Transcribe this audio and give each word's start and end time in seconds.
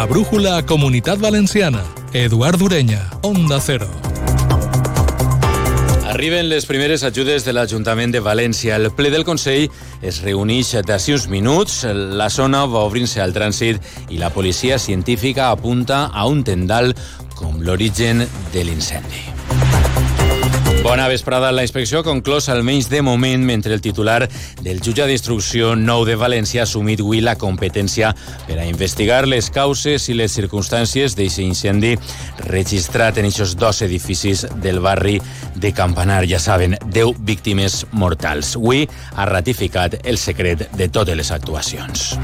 La 0.00 0.06
brújula 0.06 0.64
Comunitat 0.64 1.18
Valenciana. 1.20 1.84
Eduard 2.14 2.62
Ureña, 2.62 3.10
Onda 3.20 3.60
Cero. 3.60 3.86
Arriben 6.08 6.48
les 6.48 6.64
primeres 6.64 7.02
ajudes 7.04 7.44
de 7.44 7.52
l'Ajuntament 7.52 8.08
de 8.08 8.22
València. 8.24 8.78
El 8.80 8.88
ple 8.96 9.10
del 9.12 9.26
Consell 9.28 9.68
es 10.00 10.22
reuneix 10.24 10.70
d'ací 10.88 11.12
uns 11.12 11.26
minuts. 11.28 11.82
La 12.16 12.30
zona 12.32 12.62
va 12.64 12.86
obrint-se 12.88 13.20
al 13.20 13.36
trànsit 13.36 14.08
i 14.08 14.16
la 14.16 14.32
policia 14.32 14.78
científica 14.80 15.50
apunta 15.50 16.06
a 16.06 16.24
un 16.32 16.40
tendal 16.48 16.94
com 17.36 17.60
l'origen 17.60 18.24
de 18.54 18.64
l'incendi. 18.64 19.39
Bona 20.82 21.08
vesprada. 21.08 21.50
La 21.52 21.60
inspecció 21.60 22.00
ha 22.00 22.06
conclòs 22.06 22.46
almenys 22.48 22.86
de 22.88 23.02
moment 23.04 23.42
mentre 23.44 23.74
el 23.76 23.82
titular 23.84 24.24
del 24.64 24.80
jutge 24.80 25.04
d'instrucció 25.04 25.74
nou 25.76 26.06
de 26.08 26.16
València 26.16 26.62
ha 26.62 26.66
assumit 26.68 27.02
avui 27.04 27.20
la 27.20 27.34
competència 27.36 28.14
per 28.48 28.56
a 28.56 28.64
investigar 28.64 29.26
les 29.28 29.50
causes 29.52 30.08
i 30.08 30.16
les 30.16 30.32
circumstàncies 30.32 31.18
d'aquest 31.18 31.44
incendi 31.44 31.92
registrat 32.48 33.20
en 33.20 33.28
aquests 33.28 33.58
dos 33.60 33.82
edificis 33.84 34.46
del 34.64 34.80
barri 34.80 35.18
de 35.54 35.74
Campanar. 35.76 36.24
Ja 36.30 36.40
saben, 36.40 36.78
10 36.88 37.20
víctimes 37.28 37.84
mortals. 37.92 38.56
Avui 38.56 38.86
ha 39.14 39.28
ratificat 39.28 40.00
el 40.04 40.16
secret 40.16 40.70
de 40.72 40.88
totes 40.88 41.20
les 41.20 41.30
actuacions. 41.36 42.16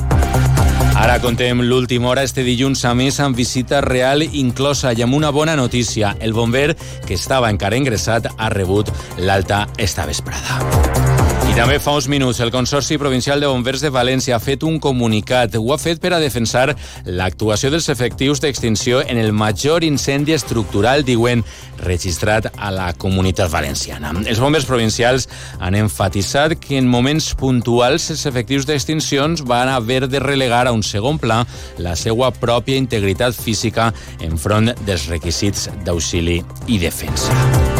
Ara 0.96 1.18
contem 1.20 1.60
l'última 1.60 2.08
hora 2.08 2.22
este 2.24 2.40
dilluns 2.42 2.80
a 2.88 2.94
més 2.96 3.18
amb 3.20 3.36
visita 3.36 3.82
real 3.84 4.24
inclosa 4.24 4.94
i 4.96 5.04
amb 5.04 5.14
una 5.14 5.30
bona 5.30 5.56
notícia. 5.56 6.14
El 6.20 6.32
bomber 6.32 6.72
que 7.06 7.20
estava 7.20 7.52
encara 7.52 7.76
ingressat 7.76 8.32
ha 8.32 8.48
rebut 8.48 8.90
l'alta 9.20 9.66
esta 9.76 10.08
vesprada. 10.08 11.15
També 11.56 11.78
fa 11.80 11.94
uns 11.96 12.04
minuts 12.12 12.36
el 12.44 12.50
Consorci 12.52 12.98
Provincial 13.00 13.40
de 13.40 13.48
Bombers 13.48 13.80
de 13.80 13.88
València 13.88 14.34
ha 14.36 14.42
fet 14.44 14.60
un 14.68 14.74
comunicat. 14.76 15.54
Ho 15.56 15.70
ha 15.72 15.78
fet 15.80 16.02
per 16.02 16.10
a 16.12 16.18
defensar 16.20 16.66
l'actuació 17.08 17.70
dels 17.72 17.88
efectius 17.88 18.42
d'extinció 18.44 18.98
en 19.00 19.16
el 19.16 19.32
major 19.32 19.86
incendi 19.86 20.34
estructural, 20.36 21.00
diuen, 21.08 21.46
registrat 21.80 22.50
a 22.52 22.68
la 22.76 22.90
comunitat 22.92 23.48
valenciana. 23.48 24.12
Els 24.28 24.42
bombers 24.42 24.68
provincials 24.68 25.30
han 25.56 25.78
enfatitzat 25.80 26.58
que 26.60 26.76
en 26.76 26.92
moments 26.92 27.30
puntuals 27.40 28.10
els 28.12 28.26
efectius 28.28 28.68
d'extincions 28.68 29.46
van 29.48 29.72
haver 29.72 30.10
de 30.12 30.20
relegar 30.20 30.66
a 30.66 30.76
un 30.76 30.84
segon 30.84 31.16
pla 31.16 31.40
la 31.80 31.96
seva 31.96 32.28
pròpia 32.36 32.76
integritat 32.76 33.32
física 33.32 33.94
enfront 34.20 34.74
dels 34.84 35.08
requisits 35.08 35.70
d'auxili 35.88 36.42
i 36.68 36.84
defensa. 36.84 37.75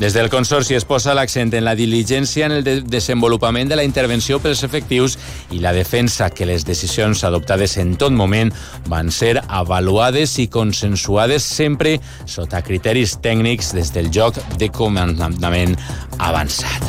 Des 0.00 0.14
del 0.14 0.30
Consorci 0.32 0.72
es 0.72 0.86
posa 0.88 1.12
l'accent 1.12 1.52
en 1.52 1.66
la 1.66 1.74
diligència 1.76 2.46
en 2.46 2.54
el 2.56 2.62
de 2.64 2.78
desenvolupament 2.80 3.68
de 3.68 3.76
la 3.76 3.84
intervenció 3.84 4.38
pels 4.40 4.62
efectius 4.64 5.18
i 5.52 5.60
la 5.60 5.74
defensa 5.76 6.30
que 6.32 6.48
les 6.48 6.64
decisions 6.64 7.20
adoptades 7.28 7.76
en 7.76 7.92
tot 8.00 8.16
moment 8.16 8.48
van 8.88 9.12
ser 9.12 9.34
avaluades 9.44 10.38
i 10.40 10.48
consensuades 10.48 11.44
sempre 11.44 11.98
sota 12.24 12.64
criteris 12.64 13.18
tècnics 13.20 13.74
des 13.76 13.92
del 13.92 14.08
joc 14.08 14.40
de 14.56 14.72
comandament 14.72 15.76
avançat. 16.16 16.88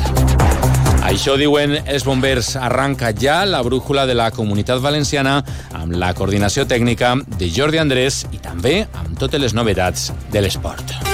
Això 1.04 1.36
diuen 1.36 1.82
els 1.84 2.08
bombers. 2.08 2.54
Arranca 2.56 3.12
ja 3.12 3.42
la 3.44 3.60
brújula 3.60 4.06
de 4.08 4.16
la 4.16 4.30
comunitat 4.32 4.80
valenciana 4.80 5.42
amb 5.76 5.98
la 6.00 6.14
coordinació 6.16 6.64
tècnica 6.64 7.18
de 7.36 7.52
Jordi 7.52 7.82
Andrés 7.82 8.24
i 8.32 8.40
també 8.40 8.86
amb 9.04 9.18
totes 9.20 9.42
les 9.42 9.52
novetats 9.52 10.14
de 10.32 10.40
l'esport. 10.40 11.11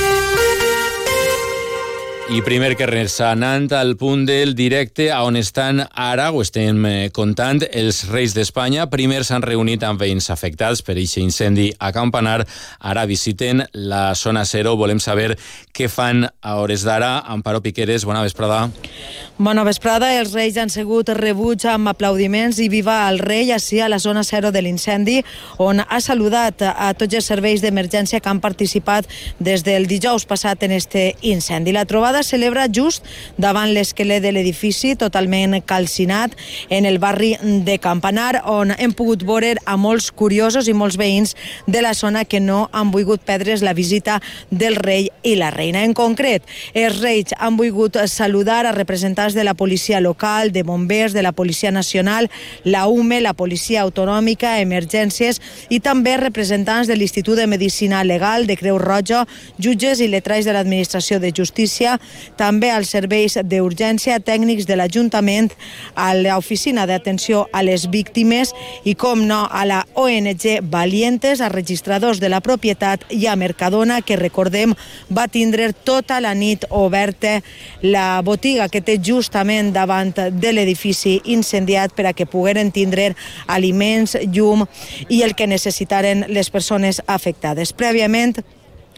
I 2.29 2.43
primer 2.45 2.75
que 2.77 2.84
res, 2.84 3.15
anant 3.25 3.71
al 3.73 3.95
punt 3.97 4.27
del 4.29 4.51
directe 4.53 5.07
a 5.09 5.23
on 5.25 5.39
estan 5.41 5.81
ara, 5.89 6.27
ho 6.29 6.43
estem 6.45 6.85
eh, 6.85 7.09
contant, 7.17 7.62
els 7.73 8.03
Reis 8.11 8.35
d'Espanya. 8.37 8.85
Primer 8.93 9.23
s'han 9.25 9.47
reunit 9.47 9.87
amb 9.89 10.05
veïns 10.05 10.29
afectats 10.35 10.85
per 10.85 10.98
aquest 10.98 11.23
incendi 11.23 11.70
a 11.80 11.89
Campanar. 11.97 12.42
Ara 12.85 13.07
visiten 13.08 13.64
la 13.73 14.13
zona 14.13 14.45
zero. 14.45 14.77
Volem 14.77 15.01
saber 15.01 15.39
què 15.73 15.89
fan 15.89 16.29
a 16.29 16.58
hores 16.61 16.85
d'ara. 16.85 17.14
Amparo 17.25 17.64
Piqueres, 17.64 18.05
bona 18.05 18.20
vesprada. 18.27 18.67
Bona 18.69 18.77
vesprada. 18.77 19.17
Els 19.39 20.33
Reis 20.35 20.57
han 20.57 20.71
sigut 20.71 21.09
rebuts 21.15 21.65
amb 21.65 21.89
aplaudiments 21.89 22.59
i 22.59 22.69
viva 22.69 23.09
el 23.09 23.21
rei 23.21 23.53
així 23.53 23.81
a 23.81 23.89
la 23.89 23.99
zona 23.99 24.25
zero 24.25 24.51
de 24.51 24.63
l'incendi, 24.63 25.23
on 25.59 25.81
ha 25.81 26.01
saludat 26.01 26.63
a 26.63 26.93
tots 26.99 27.15
els 27.15 27.25
serveis 27.25 27.63
d'emergència 27.63 28.21
que 28.21 28.29
han 28.29 28.41
participat 28.41 29.07
des 29.39 29.63
del 29.63 29.87
dijous 29.87 30.25
passat 30.27 30.63
en 30.63 30.73
este 30.73 31.15
incendi. 31.23 31.73
La 31.73 31.85
trobada 31.85 32.09
trobada 32.09 32.23
celebra 32.23 32.69
just 32.73 33.05
davant 33.37 33.73
l'esquelet 33.75 34.23
de 34.23 34.31
l'edifici 34.33 34.95
totalment 34.97 35.59
calcinat 35.67 36.33
en 36.70 36.87
el 36.87 36.99
barri 36.99 37.37
de 37.43 37.79
Campanar 37.79 38.43
on 38.47 38.73
hem 38.73 38.93
pogut 38.97 39.25
veure 39.27 39.57
a 39.67 39.77
molts 39.77 40.11
curiosos 40.11 40.69
i 40.69 40.75
molts 40.75 40.97
veïns 40.97 41.35
de 41.67 41.83
la 41.83 41.93
zona 41.95 42.25
que 42.25 42.41
no 42.41 42.69
han 42.73 42.91
volgut 42.91 43.20
perdre's 43.20 43.63
la 43.63 43.75
visita 43.75 44.20
del 44.51 44.77
rei 44.77 45.11
i 45.23 45.35
la 45.37 45.51
reina. 45.51 45.85
En 45.85 45.93
concret, 45.93 46.43
els 46.73 47.01
reis 47.03 47.35
han 47.37 47.59
volgut 47.59 47.99
saludar 48.07 48.65
a 48.67 48.73
representants 48.73 49.27
de 49.34 49.44
la 49.44 49.55
policia 49.55 50.00
local, 50.00 50.52
de 50.52 50.62
bombers, 50.62 51.12
de 51.12 51.22
la 51.22 51.33
Policia 51.33 51.70
Nacional, 51.70 52.30
la 52.64 52.86
UME, 52.89 53.20
la 53.20 53.34
Policia 53.34 53.83
Autonòmica, 53.83 54.58
emergències 54.61 55.40
i 55.68 55.80
també 55.80 56.16
representants 56.16 56.89
de 56.89 56.96
l'Institut 56.96 57.36
de 57.39 57.46
Medicina 57.46 58.05
Legal, 58.05 58.46
de 58.46 58.56
Creu 58.56 58.78
Roja, 58.78 59.24
jutges 59.58 60.00
i 60.00 60.08
letrats 60.08 60.46
de 60.46 60.55
l'Administració 60.56 61.18
de 61.20 61.33
Justícia, 61.34 61.98
també 62.36 62.70
als 62.70 62.92
serveis 62.94 63.39
d'urgència 63.42 64.18
tècnics 64.20 64.66
de 64.68 64.77
l'Ajuntament, 64.77 65.52
a 65.95 66.12
l'Oficina 66.14 66.86
d'Atenció 66.86 67.46
a 67.52 67.62
les 67.62 67.89
Víctimes 67.90 68.55
i, 68.84 68.95
com 68.95 69.27
no, 69.27 69.45
a 69.50 69.64
la 69.68 69.84
ONG 69.95 70.60
Valientes, 70.70 71.40
a 71.40 71.48
registradors 71.52 72.20
de 72.20 72.28
la 72.28 72.40
propietat 72.45 73.05
i 73.10 73.27
a 73.27 73.36
Mercadona, 73.36 74.00
que 74.02 74.18
recordem 74.20 74.74
va 75.10 75.28
tindre 75.28 75.72
tota 75.72 76.20
la 76.20 76.34
nit 76.34 76.64
oberta 76.70 77.39
la 77.83 78.20
botiga 78.24 78.68
que 78.68 78.83
té 78.84 78.98
justament 79.18 79.73
davant 79.74 80.14
de 80.14 80.52
l'edifici 80.55 81.18
incendiat 81.34 81.95
per 81.96 82.08
a 82.08 82.14
que 82.17 82.29
pogueren 82.30 82.70
tindre 82.74 83.11
aliments, 83.46 84.17
llum 84.33 84.64
i 85.08 85.24
el 85.27 85.34
que 85.34 85.51
necessitaren 85.51 86.27
les 86.29 86.51
persones 86.55 87.02
afectades. 87.06 87.74
Prèviament, 87.74 88.39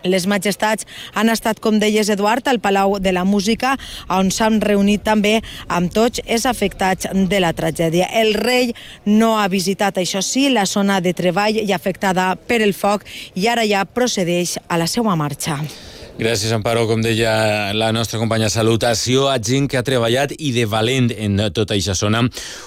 les 0.03 0.26
majestats 0.26 0.86
han 1.14 1.28
estat, 1.28 1.60
com 1.60 1.78
deies, 1.80 2.09
Eduard, 2.09 2.47
al 2.48 2.60
Palau 2.60 2.98
de 3.00 3.12
la 3.12 3.25
Música, 3.25 3.76
on 4.09 4.30
s'han 4.32 4.60
reunit 4.64 5.04
també 5.04 5.38
amb 5.69 5.92
tots 5.92 6.22
els 6.26 6.47
afectats 6.48 7.10
de 7.12 7.41
la 7.41 7.53
tragèdia. 7.53 8.09
El 8.22 8.34
rei 8.34 8.72
no 9.04 9.36
ha 9.38 9.48
visitat, 9.53 10.00
això 10.00 10.25
sí, 10.25 10.48
la 10.48 10.66
zona 10.66 11.00
de 11.04 11.12
treball 11.12 11.60
i 11.60 11.72
afectada 11.76 12.32
per 12.36 12.62
el 12.64 12.75
foc 12.75 13.04
i 13.34 13.48
ara 13.48 13.66
ja 13.69 13.84
procedeix 13.84 14.59
a 14.69 14.80
la 14.80 14.88
seva 14.88 15.16
marxa. 15.16 15.60
Gràcies, 16.20 16.50
Amparo. 16.53 16.82
Com 16.84 17.00
deia 17.00 17.72
la 17.72 17.86
nostra 17.97 18.19
companya, 18.20 18.50
salutació 18.53 19.31
a 19.32 19.38
gent 19.41 19.64
que 19.72 19.78
ha 19.78 19.84
treballat 19.86 20.34
i 20.36 20.50
de 20.53 20.66
valent 20.69 21.06
en 21.16 21.41
tota 21.56 21.72
aquesta 21.72 21.94
zona. 21.97 22.20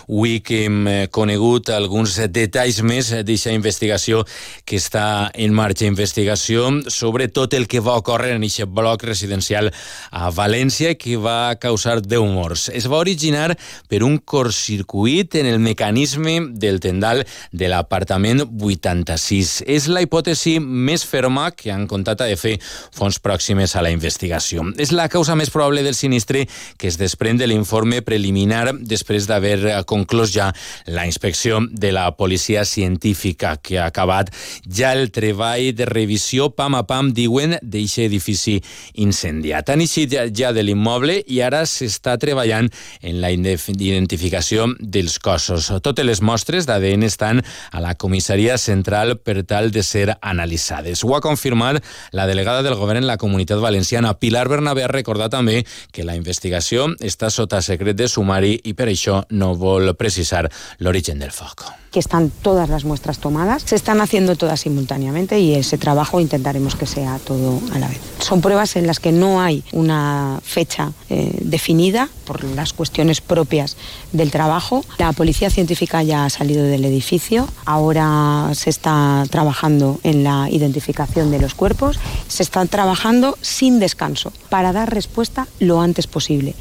Avui 0.07 0.39
que 0.41 0.63
hem 0.65 0.79
eh, 0.89 0.95
conegut 1.13 1.69
alguns 1.69 2.15
detalls 2.33 2.79
més 2.81 3.11
d'aquesta 3.13 3.53
investigació 3.53 4.23
que 4.65 4.79
està 4.81 5.29
en 5.37 5.53
marxa. 5.53 5.85
Investigació 5.85 6.65
sobre 6.89 7.27
tot 7.29 7.53
el 7.53 7.67
que 7.69 7.83
va 7.85 7.99
ocórrer 8.01 8.31
en 8.33 8.47
aquest 8.47 8.73
bloc 8.73 9.05
residencial 9.05 9.69
a 10.09 10.33
València 10.33 10.95
que 10.97 11.19
va 11.21 11.53
causar 11.61 11.99
10 12.01 12.25
morts. 12.33 12.65
Es 12.73 12.89
va 12.89 13.03
originar 13.05 13.51
per 13.85 14.01
un 14.01 14.17
cortcircuit 14.17 15.37
en 15.43 15.51
el 15.51 15.61
mecanisme 15.61 16.39
del 16.57 16.81
tendal 16.81 17.21
de 17.51 17.69
l'apartament 17.69 18.47
86. 18.49 19.55
És 19.69 19.91
la 19.93 20.01
hipòtesi 20.01 20.57
més 20.57 21.05
ferma 21.05 21.51
que 21.53 21.69
han 21.69 21.85
contat 21.85 22.25
a 22.25 22.33
fer 22.33 22.57
fons 22.97 23.21
pròxims 23.21 23.42
pròximes 23.43 23.75
a 23.75 23.81
la 23.83 23.91
investigació. 23.91 24.63
És 24.79 24.93
la 24.95 25.09
causa 25.11 25.35
més 25.35 25.49
probable 25.51 25.83
del 25.83 25.95
sinistre 25.95 26.45
que 26.79 26.87
es 26.87 26.95
desprèn 26.97 27.37
de 27.37 27.47
l'informe 27.47 28.01
preliminar 28.01 28.71
després 28.79 29.27
d'haver 29.27 29.83
conclòs 29.85 30.31
ja 30.31 30.53
la 30.87 31.05
inspecció 31.05 31.59
de 31.69 31.91
la 31.91 32.15
policia 32.15 32.63
científica 32.63 33.57
que 33.57 33.79
ha 33.79 33.87
acabat 33.87 34.31
ja 34.63 34.93
el 34.93 35.11
treball 35.11 35.73
de 35.75 35.85
revisió 35.85 36.51
pam 36.55 36.75
a 36.75 36.85
pam, 36.87 37.11
diuen, 37.11 37.57
d'aquest 37.61 38.05
edifici 38.05 38.61
incendiat. 38.95 39.69
Han 39.69 39.83
eixit 39.83 40.15
ja 40.31 40.53
de 40.53 40.63
l'immoble 40.63 41.19
i 41.27 41.41
ara 41.43 41.65
s'està 41.67 42.15
treballant 42.17 42.69
en 43.01 43.19
la 43.19 43.31
identificació 43.33 44.69
dels 44.79 45.19
cossos. 45.19 45.67
Totes 45.83 46.05
les 46.05 46.21
mostres 46.21 46.67
d'ADN 46.69 47.03
estan 47.09 47.43
a 47.71 47.83
la 47.83 47.95
comissaria 47.95 48.57
central 48.57 49.17
per 49.19 49.43
tal 49.43 49.71
de 49.71 49.83
ser 49.83 50.15
analitzades. 50.21 51.03
Ho 51.03 51.17
ha 51.17 51.21
confirmat 51.21 51.83
la 52.11 52.27
delegada 52.29 52.63
del 52.63 52.79
govern 52.79 53.03
en 53.03 53.09
la 53.09 53.17
comunitat 53.17 53.32
Comunitat 53.33 53.59
Valenciana. 53.59 54.13
Pilar 54.13 54.45
Bernabé 54.47 54.83
ha 54.85 54.91
recordat 54.91 55.33
també 55.33 55.63
que 55.89 56.05
la 56.05 56.13
investigació 56.13 56.91
està 57.01 57.31
sota 57.33 57.63
secret 57.65 57.97
de 57.97 58.05
sumari 58.05 58.59
i 58.69 58.75
per 58.77 58.91
això 58.91 59.23
no 59.33 59.55
vol 59.57 59.95
precisar 59.97 60.45
l'origen 60.77 61.17
del 61.17 61.33
foc. 61.33 61.65
Que 61.89 61.99
están 61.99 62.31
todas 62.41 62.69
las 62.69 62.85
muestras 62.85 63.19
tomadas, 63.19 63.63
se 63.65 63.75
están 63.75 64.01
haciendo 64.01 64.35
todas 64.35 64.61
simultáneamente 64.61 65.39
y 65.39 65.53
ese 65.53 65.77
trabajo 65.77 66.19
intentaremos 66.19 66.75
que 66.75 66.87
sea 66.87 67.19
todo 67.19 67.59
a 67.73 67.79
la 67.79 67.87
vez. 67.87 67.99
Son 68.19 68.41
pruebas 68.41 68.75
en 68.75 68.87
las 68.87 68.99
que 68.99 69.11
no 69.11 69.41
hay 69.41 69.63
una 69.71 70.39
fecha 70.43 70.91
eh, 71.09 71.37
definida 71.41 72.09
por 72.25 72.43
las 72.43 72.73
cuestiones 72.73 73.21
propias 73.21 73.77
del 74.11 74.31
trabajo. 74.31 74.83
La 74.97 75.11
policía 75.13 75.51
científica 75.51 76.01
ya 76.01 76.25
ha 76.25 76.29
salido 76.31 76.63
del 76.63 76.85
edificio, 76.85 77.47
ahora 77.65 78.49
se 78.55 78.71
está 78.71 79.23
trabajando 79.29 79.99
en 80.03 80.23
la 80.23 80.49
identificación 80.49 81.29
de 81.29 81.39
los 81.39 81.53
cuerpos, 81.53 81.99
se 82.27 82.41
está 82.41 82.65
trabajando 82.65 83.12
sin 83.41 83.79
descanso 83.79 84.31
para 84.49 84.73
dar 84.73 84.93
respuesta 84.93 85.47
lo 85.59 85.81
antes 85.81 86.07
posible. 86.07 86.55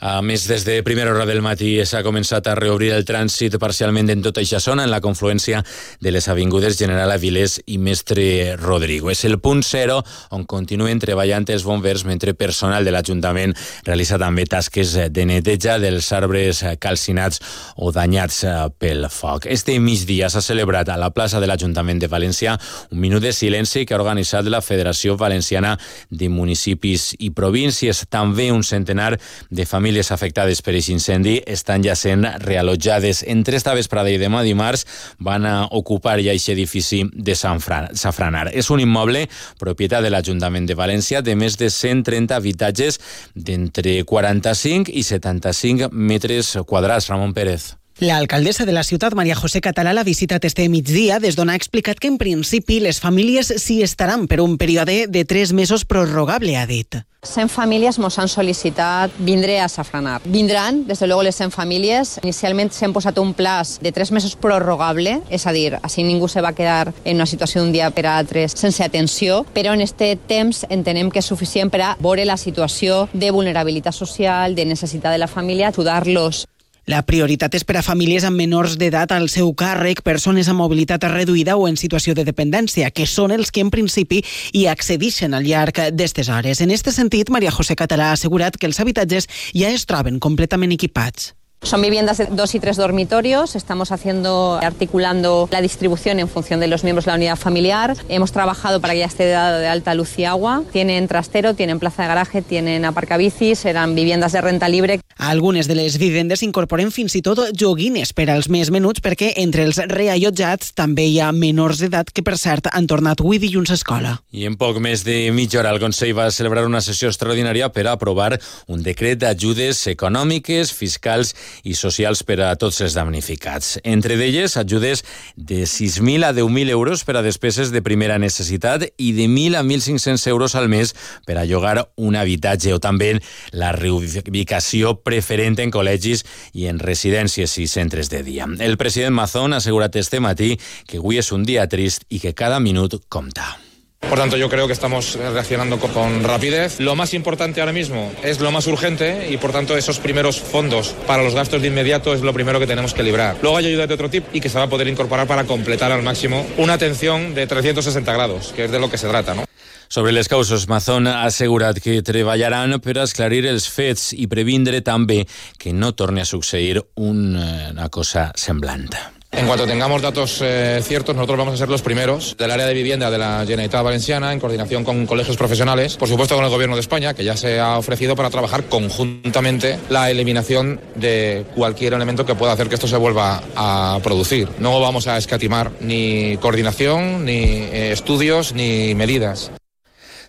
A 0.00 0.22
més, 0.24 0.46
des 0.48 0.62
de 0.64 0.78
primera 0.80 1.10
hora 1.12 1.26
del 1.28 1.42
matí 1.44 1.74
s'ha 1.84 2.00
començat 2.00 2.46
a 2.48 2.54
reobrir 2.56 2.94
el 2.96 3.02
trànsit 3.04 3.58
parcialment 3.60 4.08
en 4.08 4.22
tota 4.24 4.40
aquesta 4.40 4.56
zona, 4.64 4.86
en 4.86 4.90
la 4.90 5.02
confluència 5.04 5.58
de 6.00 6.12
les 6.14 6.24
avingudes 6.32 6.78
General 6.78 7.12
Avilés 7.12 7.58
i 7.68 7.76
Mestre 7.76 8.56
Rodrigo. 8.56 9.10
És 9.12 9.26
el 9.28 9.36
punt 9.44 9.60
zero 9.60 9.98
on 10.32 10.46
continuen 10.48 11.02
treballant 11.02 11.44
els 11.52 11.66
bombers 11.68 12.06
mentre 12.08 12.32
personal 12.32 12.88
de 12.88 12.94
l'Ajuntament 12.94 13.52
realitza 13.84 14.16
també 14.16 14.46
tasques 14.48 14.94
de 15.12 15.26
neteja 15.28 15.76
dels 15.82 16.08
arbres 16.16 16.62
calcinats 16.80 17.42
o 17.76 17.92
danyats 17.92 18.40
pel 18.80 19.04
foc. 19.12 19.50
Este 19.52 19.76
migdia 19.84 20.32
s'ha 20.32 20.40
celebrat 20.40 20.88
a 20.88 20.96
la 20.96 21.12
plaça 21.12 21.44
de 21.44 21.50
l'Ajuntament 21.50 22.00
de 22.00 22.08
València 22.08 22.56
un 22.88 23.04
minut 23.04 23.20
de 23.20 23.34
silenci 23.36 23.84
que 23.84 23.92
ha 23.92 24.00
organitzat 24.00 24.48
la 24.48 24.64
Federació 24.64 25.18
Valenciana 25.20 25.76
de 26.08 26.32
Municipis 26.32 27.10
i 27.20 27.34
Províncies. 27.36 28.06
També 28.08 28.48
un 28.48 28.64
centenar 28.64 29.12
de 29.50 29.68
famílies 29.68 29.89
famílies 29.90 30.12
afectades 30.14 30.60
per 30.62 30.70
aquest 30.76 30.92
incendi 30.92 31.32
estan 31.50 31.82
ja 31.82 31.96
sent 31.98 32.22
reallotjades. 32.44 33.24
Entre 33.26 33.56
esta 33.58 33.74
vesprada 33.74 34.12
i 34.12 34.20
demà 34.22 34.44
dimarts 34.46 34.84
van 35.18 35.48
a 35.48 35.54
ocupar 35.66 36.20
ja 36.22 36.30
aquest 36.30 36.52
edifici 36.54 37.02
de 37.10 37.34
Safranar. 37.34 38.52
És 38.54 38.70
un 38.70 38.78
immoble 38.78 39.24
propietat 39.58 40.06
de 40.06 40.14
l'Ajuntament 40.14 40.68
de 40.70 40.78
València 40.78 41.24
de 41.26 41.34
més 41.34 41.58
de 41.58 41.72
130 41.74 42.38
habitatges 42.38 43.00
d'entre 43.34 44.04
45 44.06 44.94
i 44.94 45.02
75 45.02 45.90
metres 45.90 46.54
quadrats. 46.66 47.10
Ramon 47.10 47.34
Pérez. 47.34 47.79
La 48.00 48.16
alcaldessa 48.16 48.64
de 48.64 48.72
la 48.72 48.82
ciutat, 48.82 49.12
Maria 49.12 49.34
José 49.36 49.60
Català, 49.60 49.92
l'ha 49.92 50.06
visitat 50.06 50.46
este 50.48 50.64
migdia 50.72 51.18
des 51.20 51.36
d'on 51.36 51.50
ha 51.52 51.54
explicat 51.58 51.98
que 52.00 52.08
en 52.08 52.16
principi 52.16 52.78
les 52.80 52.96
famílies 52.96 53.50
s'hi 53.60 53.82
estaran 53.84 54.24
per 54.24 54.38
un 54.40 54.54
període 54.56 55.04
de 55.06 55.24
tres 55.28 55.52
mesos 55.52 55.84
prorrogable, 55.84 56.54
ha 56.56 56.64
dit. 56.64 56.96
100 57.28 57.50
famílies 57.52 57.98
ens 58.00 58.16
han 58.16 58.30
sol·licitat 58.32 59.12
vindre 59.18 59.58
a 59.60 59.66
Safranar. 59.68 60.22
Vindran, 60.24 60.86
des 60.88 60.98
de 60.98 61.06
luego, 61.06 61.22
les 61.22 61.36
100 61.36 61.52
famílies. 61.52 62.14
Inicialment 62.22 62.72
s'han 62.72 62.94
posat 62.96 63.18
un 63.20 63.34
plaç 63.36 63.76
de 63.84 63.92
3 63.92 64.12
mesos 64.16 64.32
prorrogable, 64.32 65.18
és 65.28 65.44
a 65.46 65.52
dir, 65.52 65.76
així 65.82 66.00
ningú 66.02 66.26
se 66.26 66.40
va 66.40 66.54
quedar 66.56 66.94
en 67.04 67.20
una 67.20 67.26
situació 67.26 67.60
d'un 67.60 67.72
dia 67.72 67.90
per 67.90 68.06
a 68.06 68.16
altres 68.16 68.56
sense 68.56 68.80
atenció, 68.82 69.44
però 69.52 69.74
en 69.76 69.84
este 69.84 70.16
temps 70.16 70.64
entenem 70.70 71.10
que 71.10 71.20
és 71.20 71.28
suficient 71.28 71.68
per 71.68 71.82
a 71.84 71.92
veure 72.00 72.24
la 72.24 72.38
situació 72.40 73.10
de 73.12 73.30
vulnerabilitat 73.30 73.92
social, 73.92 74.56
de 74.56 74.64
necessitat 74.64 75.12
de 75.12 75.20
la 75.20 75.28
família, 75.28 75.68
ajudar-los 75.68 76.46
la 76.90 77.04
prioritat 77.06 77.54
és 77.54 77.64
per 77.66 77.76
a 77.78 77.84
famílies 77.86 78.24
amb 78.26 78.40
menors 78.40 78.74
d'edat 78.80 79.12
al 79.14 79.28
seu 79.30 79.52
càrrec, 79.54 80.02
persones 80.02 80.50
amb 80.50 80.58
mobilitat 80.64 81.06
reduïda 81.12 81.54
o 81.56 81.68
en 81.70 81.78
situació 81.78 82.16
de 82.18 82.26
dependència, 82.26 82.90
que 82.90 83.06
són 83.06 83.30
els 83.36 83.54
que 83.54 83.62
en 83.62 83.70
principi 83.70 84.22
hi 84.52 84.66
accedixen 84.66 85.36
al 85.38 85.46
llarg 85.46 85.78
d'aquestes 85.78 86.28
hores. 86.28 86.60
En 86.60 86.74
aquest 86.74 86.90
sentit, 86.96 87.30
Maria 87.30 87.54
José 87.54 87.78
Català 87.78 88.10
ha 88.10 88.18
assegurat 88.18 88.58
que 88.58 88.66
els 88.66 88.80
habitatges 88.82 89.30
ja 89.54 89.70
es 89.70 89.86
troben 89.86 90.18
completament 90.18 90.74
equipats. 90.74 91.34
Son 91.62 91.82
viviendas 91.82 92.16
de 92.16 92.26
dos 92.26 92.54
y 92.54 92.58
tres 92.58 92.78
dormitorios. 92.78 93.54
Estamos 93.54 93.92
haciendo, 93.92 94.58
articulando 94.62 95.46
la 95.52 95.60
distribución 95.60 96.18
en 96.18 96.26
función 96.26 96.58
de 96.58 96.66
los 96.66 96.84
miembros 96.84 97.04
de 97.04 97.10
la 97.10 97.16
unidad 97.16 97.36
familiar. 97.36 97.96
Hemos 98.08 98.32
trabajado 98.32 98.80
para 98.80 98.94
que 98.94 99.00
ya 99.00 99.04
esté 99.04 99.28
dado 99.28 99.58
de 99.58 99.68
alta 99.68 99.94
luz 99.94 100.18
y 100.18 100.24
agua. 100.24 100.62
Tienen 100.72 101.06
trastero, 101.06 101.54
tienen 101.54 101.78
plaza 101.78 102.02
de 102.02 102.08
garaje, 102.08 102.40
tienen 102.40 102.86
aparcabicis, 102.86 103.66
eran 103.66 103.94
viviendas 103.94 104.32
de 104.32 104.40
renta 104.40 104.70
libre. 104.70 105.00
Algunes 105.18 105.68
de 105.68 105.74
les 105.74 105.98
vivendes 105.98 106.42
incorporen 106.42 106.90
fins 106.90 107.14
i 107.18 107.20
tot 107.20 107.42
joguines 107.52 108.14
per 108.16 108.30
als 108.32 108.48
més 108.48 108.70
menuts 108.72 109.02
perquè 109.04 109.34
entre 109.42 109.66
els 109.68 109.76
reallotjats 109.90 110.72
també 110.72 111.04
hi 111.10 111.18
ha 111.20 111.28
menors 111.30 111.82
d'edat 111.84 112.08
que, 112.08 112.24
per 112.24 112.38
cert, 112.40 112.70
han 112.72 112.88
tornat 112.88 113.20
avui 113.20 113.36
dilluns 113.36 113.68
a 113.68 113.76
escola. 113.76 114.14
I 114.32 114.48
en 114.48 114.56
poc 114.56 114.80
més 114.80 115.04
de 115.04 115.28
mitja 115.36 115.60
hora 115.60 115.74
el 115.76 115.82
Consell 115.82 116.16
va 116.16 116.30
celebrar 116.32 116.64
una 116.64 116.80
sessió 116.80 117.12
extraordinària 117.12 117.68
per 117.68 117.84
a 117.86 117.98
aprovar 117.98 118.38
un 118.66 118.80
decret 118.82 119.20
d'ajudes 119.20 119.84
econòmiques, 119.92 120.72
fiscals 120.72 121.34
i 121.34 121.49
socials 121.78 122.22
per 122.26 122.40
a 122.44 122.54
tots 122.56 122.80
els 122.84 122.96
damnificats. 122.98 123.78
Entre 123.84 124.16
d'elles, 124.20 124.56
ajudes 124.56 125.04
de 125.36 125.62
6.000 125.64 126.26
a 126.26 126.32
10.000 126.36 126.70
euros 126.70 127.04
per 127.04 127.16
a 127.16 127.22
despeses 127.22 127.70
de 127.72 127.82
primera 127.82 128.18
necessitat 128.18 128.86
i 128.96 129.12
de 129.16 129.28
1.000 129.28 129.56
a 129.56 129.62
1.500 129.62 130.26
euros 130.28 130.54
al 130.54 130.68
mes 130.68 130.94
per 131.26 131.38
a 131.38 131.44
llogar 131.44 131.90
un 131.96 132.16
habitatge 132.16 132.74
o 132.74 132.80
també 132.82 133.14
la 133.52 133.72
reubicació 133.76 134.96
preferent 135.04 135.58
en 135.60 135.72
col·legis 135.72 136.24
i 136.52 136.68
en 136.70 136.78
residències 136.78 137.56
i 137.58 137.66
centres 137.70 138.10
de 138.10 138.22
dia. 138.26 138.48
El 138.58 138.78
president 138.80 139.14
Mazón 139.14 139.54
ha 139.54 139.62
assegurat 139.62 139.96
este 139.96 140.20
matí 140.20 140.56
que 140.86 141.00
avui 141.00 141.20
és 141.20 141.32
un 141.32 141.44
dia 141.44 141.66
trist 141.68 142.06
i 142.08 142.20
que 142.20 142.34
cada 142.34 142.60
minut 142.60 143.00
compta. 143.08 143.69
Por 144.10 144.18
tanto, 144.18 144.36
yo 144.36 144.48
creo 144.48 144.66
que 144.66 144.72
estamos 144.72 145.14
reaccionando 145.14 145.78
con 145.78 146.24
rapidez. 146.24 146.80
Lo 146.80 146.96
más 146.96 147.14
importante 147.14 147.60
ahora 147.60 147.72
mismo 147.72 148.12
es 148.24 148.40
lo 148.40 148.50
más 148.50 148.66
urgente 148.66 149.28
y, 149.30 149.36
por 149.36 149.52
tanto, 149.52 149.76
esos 149.76 150.00
primeros 150.00 150.40
fondos 150.40 150.96
para 151.06 151.22
los 151.22 151.36
gastos 151.36 151.62
de 151.62 151.68
inmediato 151.68 152.12
es 152.12 152.20
lo 152.20 152.32
primero 152.32 152.58
que 152.58 152.66
tenemos 152.66 152.92
que 152.92 153.04
librar. 153.04 153.36
Luego 153.40 153.58
hay 153.58 153.66
ayudas 153.66 153.86
de 153.86 153.94
otro 153.94 154.10
tipo 154.10 154.26
y 154.32 154.40
que 154.40 154.48
se 154.48 154.58
va 154.58 154.64
a 154.64 154.68
poder 154.68 154.88
incorporar 154.88 155.28
para 155.28 155.44
completar 155.44 155.92
al 155.92 156.02
máximo 156.02 156.44
una 156.58 156.72
atención 156.72 157.36
de 157.36 157.46
360 157.46 158.12
grados, 158.12 158.52
que 158.54 158.64
es 158.64 158.72
de 158.72 158.80
lo 158.80 158.90
que 158.90 158.98
se 158.98 159.06
trata, 159.06 159.36
¿no? 159.36 159.44
Sobre 159.86 160.10
les 160.10 160.28
causes, 160.28 160.68
Mazón 160.68 161.06
ha 161.06 161.22
assegurat 161.22 161.78
que 161.78 162.02
treballaran 162.02 162.80
per 162.82 162.96
esclarir 163.02 163.44
els 163.46 163.70
fets 163.70 164.10
i 164.14 164.26
previndre 164.26 164.82
també 164.82 165.22
que 165.58 165.70
no 165.70 165.94
torni 165.94 166.22
a 166.22 166.26
succeir 166.26 166.82
una 166.94 167.88
cosa 167.90 168.32
semblant. 168.34 169.19
En 169.32 169.46
cuanto 169.46 169.66
tengamos 169.66 170.02
datos 170.02 170.40
eh, 170.42 170.80
ciertos, 170.82 171.14
nosotros 171.14 171.38
vamos 171.38 171.54
a 171.54 171.56
ser 171.56 171.68
los 171.68 171.82
primeros 171.82 172.36
del 172.36 172.50
área 172.50 172.66
de 172.66 172.74
vivienda 172.74 173.10
de 173.10 173.18
la 173.18 173.40
Generalitat 173.40 173.84
Valenciana, 173.84 174.32
en 174.32 174.40
coordinación 174.40 174.84
con 174.84 175.06
colegios 175.06 175.36
profesionales, 175.36 175.96
por 175.96 176.08
supuesto 176.08 176.34
con 176.34 176.44
el 176.44 176.50
Gobierno 176.50 176.74
de 176.74 176.80
España, 176.80 177.14
que 177.14 177.24
ya 177.24 177.36
se 177.36 177.60
ha 177.60 177.78
ofrecido 177.78 178.16
para 178.16 178.28
trabajar 178.28 178.64
conjuntamente 178.64 179.78
la 179.88 180.10
eliminación 180.10 180.80
de 180.96 181.46
cualquier 181.54 181.94
elemento 181.94 182.26
que 182.26 182.34
pueda 182.34 182.52
hacer 182.52 182.68
que 182.68 182.74
esto 182.74 182.88
se 182.88 182.96
vuelva 182.96 183.42
a 183.54 184.00
producir. 184.02 184.48
No 184.58 184.80
vamos 184.80 185.06
a 185.06 185.16
escatimar 185.16 185.70
ni 185.80 186.36
coordinación, 186.38 187.24
ni 187.24 187.32
eh, 187.32 187.92
estudios, 187.92 188.52
ni 188.52 188.94
medidas. 188.96 189.52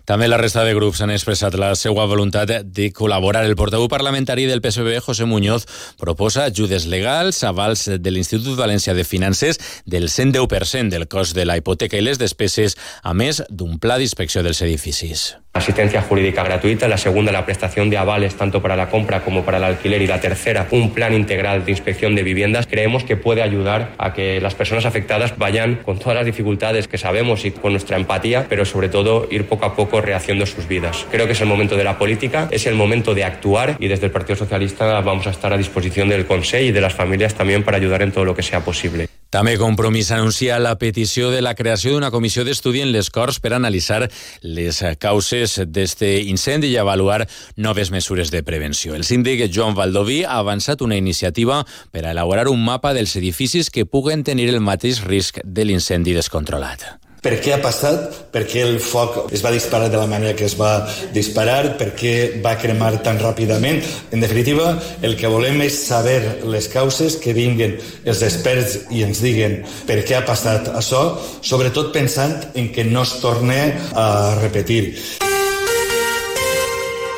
També 0.04 0.26
la 0.26 0.38
resta 0.40 0.64
de 0.66 0.74
grups 0.74 1.00
han 1.04 1.12
expressat 1.14 1.54
la 1.58 1.72
seva 1.78 2.06
voluntat 2.10 2.50
de 2.64 2.88
col·laborar. 2.94 3.44
El 3.46 3.56
portaveu 3.56 3.88
parlamentari 3.92 4.48
del 4.50 4.62
PSB, 4.64 4.98
José 5.04 5.26
Muñoz, 5.30 5.66
proposa 6.00 6.48
ajudes 6.50 6.88
legals, 6.90 7.42
avals 7.46 7.86
de 7.86 8.14
l'Institut 8.14 8.58
Valencià 8.58 8.96
de 8.98 9.04
Finances 9.06 9.60
del 9.86 10.08
110% 10.10 10.90
del 10.90 11.06
cost 11.06 11.36
de 11.38 11.46
la 11.46 11.56
hipoteca 11.60 11.98
i 11.98 12.02
les 12.02 12.18
despeses, 12.18 12.76
a 13.02 13.14
més 13.14 13.44
d'un 13.48 13.78
pla 13.78 14.00
d'inspecció 14.00 14.42
dels 14.42 14.62
edificis. 14.66 15.32
Asistencia 15.54 16.00
jurídica 16.00 16.42
gratuita, 16.42 16.88
la 16.88 16.96
segunda 16.96 17.30
la 17.30 17.44
prestación 17.44 17.90
de 17.90 17.98
avales 17.98 18.36
tanto 18.36 18.62
para 18.62 18.74
la 18.74 18.88
compra 18.88 19.20
como 19.20 19.44
para 19.44 19.58
el 19.58 19.64
alquiler 19.64 20.00
y 20.00 20.06
la 20.06 20.18
tercera 20.18 20.66
un 20.70 20.94
plan 20.94 21.12
integral 21.12 21.64
de 21.64 21.70
inspección 21.70 22.14
de 22.14 22.22
viviendas, 22.22 22.66
creemos 22.66 23.04
que 23.04 23.16
puede 23.16 23.42
ayudar 23.42 23.92
a 23.98 24.14
que 24.14 24.40
las 24.40 24.54
personas 24.54 24.86
afectadas 24.86 25.36
vayan 25.36 25.76
con 25.84 25.98
todas 25.98 26.16
las 26.16 26.24
dificultades 26.24 26.88
que 26.88 26.96
sabemos 26.96 27.44
y 27.44 27.50
con 27.50 27.72
nuestra 27.72 27.98
empatía, 27.98 28.46
pero 28.48 28.64
sobre 28.64 28.88
todo 28.88 29.28
ir 29.30 29.46
poco 29.46 29.66
a 29.66 29.76
poco 29.76 30.00
rehaciendo 30.00 30.46
sus 30.46 30.66
vidas. 30.66 31.06
Creo 31.10 31.26
que 31.26 31.32
es 31.32 31.40
el 31.42 31.48
momento 31.48 31.76
de 31.76 31.84
la 31.84 31.98
política, 31.98 32.48
es 32.50 32.66
el 32.66 32.74
momento 32.74 33.14
de 33.14 33.24
actuar 33.24 33.76
y 33.78 33.88
desde 33.88 34.06
el 34.06 34.12
Partido 34.12 34.36
Socialista 34.36 35.00
vamos 35.00 35.26
a 35.26 35.30
estar 35.30 35.52
a 35.52 35.58
disposición 35.58 36.08
del 36.08 36.26
Consejo 36.26 36.64
y 36.64 36.72
de 36.72 36.80
las 36.80 36.94
familias 36.94 37.34
también 37.34 37.62
para 37.62 37.76
ayudar 37.76 38.02
en 38.02 38.10
todo 38.10 38.24
lo 38.24 38.34
que 38.34 38.42
sea 38.42 38.60
posible. 38.64 39.06
També 39.32 39.54
Compromís 39.56 40.10
anuncia 40.12 40.58
la 40.60 40.74
petició 40.76 41.30
de 41.32 41.40
la 41.40 41.54
creació 41.56 41.94
d'una 41.94 42.10
comissió 42.12 42.42
d'estudi 42.44 42.82
en 42.84 42.90
les 42.92 43.08
Corts 43.08 43.38
per 43.40 43.54
analitzar 43.56 44.02
les 44.44 44.80
causes 45.00 45.54
d'este 45.72 46.10
incendi 46.28 46.68
i 46.68 46.76
avaluar 46.76 47.22
noves 47.56 47.88
mesures 47.94 48.28
de 48.30 48.42
prevenció. 48.44 48.92
El 48.92 49.06
síndic 49.08 49.46
Joan 49.48 49.72
Valdoví 49.78 50.20
ha 50.26 50.36
avançat 50.42 50.84
una 50.84 50.98
iniciativa 51.00 51.62
per 51.90 52.04
a 52.04 52.12
elaborar 52.12 52.50
un 52.52 52.60
mapa 52.60 52.92
dels 52.92 53.16
edificis 53.16 53.72
que 53.72 53.86
puguen 53.88 54.20
tenir 54.20 54.50
el 54.52 54.60
mateix 54.60 55.00
risc 55.00 55.40
de 55.44 55.64
l'incendi 55.64 56.12
descontrolat. 56.12 56.84
Per 57.22 57.36
què 57.38 57.54
ha 57.54 57.60
passat, 57.62 58.16
per 58.34 58.42
què 58.50 58.64
el 58.66 58.80
foc 58.82 59.32
es 59.34 59.44
va 59.44 59.52
disparar 59.54 59.88
de 59.92 59.98
la 60.00 60.08
manera 60.10 60.34
que 60.36 60.48
es 60.48 60.56
va 60.58 60.72
disparar, 61.14 61.76
per 61.78 61.92
què 61.98 62.14
va 62.42 62.56
cremar 62.58 62.96
tan 63.06 63.20
ràpidament. 63.22 63.78
En 64.10 64.24
definitiva, 64.24 64.74
el 65.06 65.16
que 65.20 65.30
volem 65.30 65.62
és 65.62 65.78
saber 65.86 66.42
les 66.42 66.68
causes, 66.72 67.20
que 67.22 67.36
vinguin 67.36 67.78
els 68.04 68.22
experts 68.26 68.80
i 68.90 69.06
ens 69.06 69.22
diguen 69.22 69.60
per 69.86 70.02
què 70.02 70.18
ha 70.18 70.26
passat 70.26 70.72
això, 70.74 71.04
sobretot 71.40 71.92
pensant 71.94 72.40
en 72.58 72.72
que 72.74 72.84
no 72.90 73.06
es 73.06 73.20
torni 73.22 73.60
a 73.94 74.08
repetir. 74.42 74.82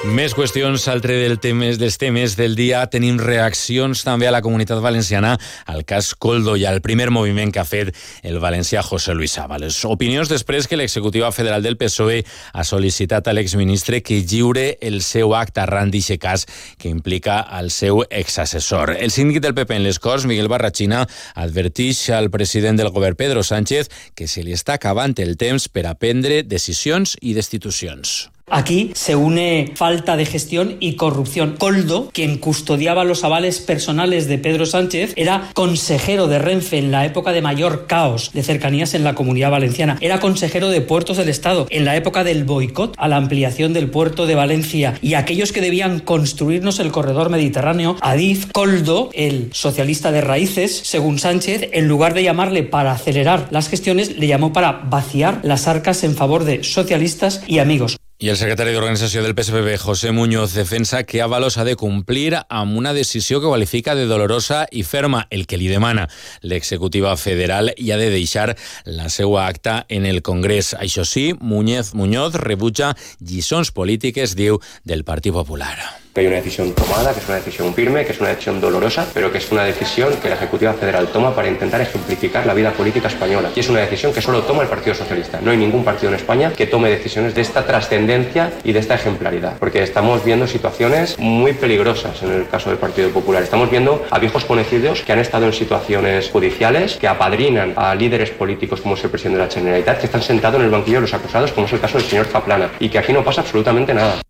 Més 0.05 0.35
qüestions, 0.37 0.83
altre 0.93 1.15
del 1.17 1.39
temes, 1.41 1.79
dels 1.81 1.95
temes 1.97 2.35
del 2.37 2.53
dia. 2.59 2.83
Tenim 2.93 3.17
reaccions 3.17 4.03
també 4.05 4.27
a 4.29 4.33
la 4.35 4.43
comunitat 4.45 4.83
valenciana 4.85 5.31
al 5.65 5.87
cas 5.89 6.11
Coldo 6.21 6.59
i 6.61 6.67
al 6.69 6.83
primer 6.85 7.07
moviment 7.09 7.49
que 7.49 7.63
ha 7.63 7.65
fet 7.65 7.95
el 8.23 8.37
valencià 8.43 8.83
José 8.85 9.15
Luis 9.17 9.39
Ábalos. 9.41 9.79
Opinions 9.89 10.29
després 10.29 10.69
que 10.69 10.77
l'executiva 10.77 11.33
federal 11.33 11.65
del 11.65 11.79
PSOE 11.81 12.21
ha 12.53 12.67
sol·licitat 12.69 13.31
a 13.31 13.33
l'exministre 13.33 14.03
que 14.05 14.21
lliure 14.21 14.67
el 14.85 15.01
seu 15.01 15.33
acte 15.33 15.65
arran 15.65 15.89
d'aquest 15.95 16.21
cas 16.21 16.47
que 16.77 16.93
implica 16.93 17.41
el 17.57 17.73
seu 17.73 18.05
exassessor. 18.11 18.99
El 19.01 19.11
síndic 19.11 19.41
del 19.41 19.57
PP 19.57 19.81
en 19.81 19.89
les 19.89 20.03
Corts, 20.05 20.29
Miguel 20.29 20.53
Barrachina, 20.53 21.07
advertix 21.35 22.11
al 22.13 22.29
president 22.29 22.77
del 22.77 22.93
govern 22.93 23.17
Pedro 23.17 23.43
Sánchez 23.43 23.89
que 24.15 24.29
se 24.29 24.45
li 24.45 24.53
està 24.53 24.77
acabant 24.77 25.17
el 25.17 25.39
temps 25.41 25.71
per 25.73 25.89
a 25.89 25.97
prendre 25.97 26.43
decisions 26.45 27.17
i 27.23 27.33
destitucions. 27.33 28.34
Aquí 28.51 28.93
se 28.95 29.17
une 29.17 29.73
falta 29.75 30.17
de 30.17 30.27
gestión 30.27 30.77
y 30.79 30.97
corrupción. 30.97 31.57
Coldo, 31.59 32.11
quien 32.13 32.37
custodiaba 32.37 33.03
los 33.05 33.25
avales 33.25 33.61
personales 33.61 34.29
de 34.29 34.39
Pedro 34.39 34.67
Sánchez, 34.67 35.15
era 35.17 35.51
consejero 35.55 36.29
de 36.29 36.39
Renfe 36.39 36.79
en 36.79 36.91
la 36.93 37.07
época 37.07 37.33
de 37.33 37.41
mayor 37.41 37.87
caos 37.87 38.31
de 38.35 38.43
cercanías 38.43 38.93
en 38.93 39.03
la 39.03 39.15
comunidad 39.15 39.51
valenciana. 39.51 39.97
Era 40.03 40.21
consejero 40.21 40.69
de 40.69 40.83
puertos 40.83 41.17
del 41.17 41.31
Estado 41.31 41.67
en 41.71 41.87
la 41.87 41.97
época 41.97 42.23
del 42.23 42.45
boicot 42.45 42.95
a 42.99 43.09
la 43.09 43.17
ampliación 43.17 43.73
del 43.73 43.91
puerto 43.91 44.27
de 44.27 44.35
Valencia 44.35 44.99
y 45.01 45.15
aquellos 45.15 45.51
que 45.51 45.63
debían 45.63 46.01
construirnos 46.01 46.81
el 46.81 46.93
corredor 46.93 47.31
mediterráneo, 47.31 47.97
Adif, 48.03 48.53
Coldo, 48.53 49.09
el 49.15 49.49
socialista 49.53 50.13
de 50.13 50.21
raíces, 50.21 50.83
según 50.85 51.19
Sánchez, 51.19 51.71
en 51.73 51.89
lugar 51.89 52.13
de 52.13 52.23
llamarle 52.23 52.63
para 52.63 52.93
acelerar 52.93 53.49
las 53.51 53.69
gestiones, 53.69 54.19
le 54.19 54.27
llamó 54.27 54.53
para 54.53 54.73
vaciar 54.73 55.41
las 55.43 55.67
arcas 55.67 56.05
en 56.05 56.15
favor 56.15 56.45
de 56.45 56.63
socialistas 56.63 57.43
y 57.47 57.59
amigos. 57.59 57.97
I 58.25 58.31
el 58.33 58.39
secretari 58.41 58.73
d'organització 58.73 59.21
del 59.21 59.35
PSPB, 59.37 59.75
José 59.83 60.11
Muñoz, 60.11 60.55
defensa 60.57 61.03
que 61.05 61.21
Ábalos 61.21 61.59
ha 61.59 61.65
de 61.69 61.75
complir 61.77 62.39
amb 62.49 62.79
una 62.79 62.95
decisió 62.97 63.37
que 63.43 63.51
qualifica 63.51 63.93
de 63.95 64.07
dolorosa 64.09 64.63
i 64.73 64.81
ferma, 64.83 65.27
el 65.29 65.45
que 65.45 65.59
li 65.61 65.69
demana 65.69 66.07
l'executiva 66.41 67.13
federal 67.21 67.75
i 67.77 67.91
ha 67.93 67.99
de 68.01 68.09
deixar 68.15 68.55
la 68.87 69.11
seva 69.13 69.45
acta 69.45 69.85
en 69.91 70.07
el 70.09 70.23
Congrés. 70.23 70.73
Això 70.73 71.05
sí, 71.05 71.35
Muñoz, 71.39 71.93
Muñoz 71.93 72.41
rebutja 72.41 72.95
lliçons 73.21 73.75
polítiques, 73.77 74.33
diu, 74.41 74.57
del 74.89 75.05
Partit 75.05 75.37
Popular 75.37 75.77
que 76.15 76.21
hay 76.21 76.29
una 76.29 76.37
decisión 76.37 76.73
tomada, 76.75 77.13
que 77.13 77.19
es 77.19 77.27
una 77.27 77.39
decisión 77.39 77.75
firme, 77.75 78.05
que 78.05 78.13
es 78.13 78.21
una 78.21 78.29
decisión 78.29 78.61
dolorosa, 78.61 79.05
pero 79.13 79.33
que 79.33 79.39
es 79.39 79.51
una 79.51 79.65
decisión 79.65 80.15
que 80.23 80.29
la 80.29 80.37
Ejecutiva 80.37 80.73
Federal 80.73 81.09
toma 81.09 81.35
para 81.35 81.49
intentar 81.49 81.81
ejemplificar 81.81 82.47
la 82.47 82.55
vida 82.55 82.71
política 82.71 83.09
española. 83.09 83.51
Y 83.57 83.61
es 83.61 83.69
una 83.69 83.81
decisión 83.81 84.13
que 84.13 84.23
solo 84.23 84.43
toma 84.43 84.63
el 84.63 84.69
Partido 84.69 84.95
Socialista. 84.95 85.41
No 85.43 85.51
hay 85.51 85.57
ningún 85.57 85.83
partido 85.83 86.11
en 86.11 86.15
España 86.15 86.53
que 86.57 86.69
tome 86.69 86.89
decisiones 86.89 87.35
de 87.35 87.41
esta 87.41 87.67
trascendencia 87.67 88.53
y 88.63 88.73
de 88.73 88.79
esta 88.79 88.95
ejemplaridad, 88.95 89.59
porque 89.59 89.83
estamos 89.83 90.25
viendo 90.25 90.47
situaciones 90.47 91.19
muy 91.19 91.53
peligrosas 91.53 92.23
en 92.23 92.31
el 92.31 92.49
caso 92.49 92.71
del 92.71 92.79
Partido 92.79 93.11
Popular. 93.11 93.43
Estamos 93.43 93.69
viendo 93.69 94.05
a 94.09 94.21
viejos 94.21 94.45
conocidos 94.45 95.03
que 95.03 95.13
han 95.13 95.19
estado 95.19 95.47
en 95.47 95.53
situaciones 95.53 96.31
judiciales, 96.31 96.97
que 96.97 97.09
apadrinan 97.09 97.73
a 97.75 97.93
líderes 97.97 98.31
políticos 98.31 98.81
como 98.81 98.95
es 98.95 99.03
el 99.03 99.11
presidente 99.11 99.41
de 99.41 99.47
la 99.47 99.53
Generalitat, 99.53 99.99
que 99.99 100.07
están 100.07 100.23
sentados 100.23 100.61
en 100.61 100.67
el 100.67 100.71
banquillo 100.71 100.99
de 100.99 101.03
los 101.03 101.15
acusados, 101.15 101.51
como 101.51 101.67
es 101.67 101.73
el 101.73 101.81
caso 101.81 101.99
del 101.99 102.07
señor 102.07 102.27
Zaplana, 102.27 102.71
y 102.79 102.89
que 102.89 102.99
aquí 102.99 103.13
no 103.13 103.25
pasa 103.25 103.41
absolutamente 103.41 103.93
nada. 103.93 104.21